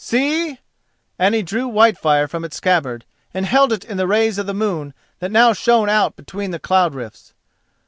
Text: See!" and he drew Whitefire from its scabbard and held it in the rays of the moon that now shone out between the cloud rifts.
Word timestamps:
See!" 0.03 0.57
and 1.19 1.35
he 1.35 1.43
drew 1.43 1.67
Whitefire 1.69 2.27
from 2.27 2.43
its 2.43 2.55
scabbard 2.55 3.05
and 3.35 3.45
held 3.45 3.71
it 3.71 3.85
in 3.85 3.97
the 3.97 4.07
rays 4.07 4.39
of 4.39 4.47
the 4.47 4.51
moon 4.55 4.95
that 5.19 5.29
now 5.29 5.53
shone 5.53 5.89
out 5.89 6.15
between 6.15 6.49
the 6.49 6.57
cloud 6.57 6.95
rifts. 6.95 7.35